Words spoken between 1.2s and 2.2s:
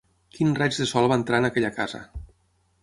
entrar en aquella casa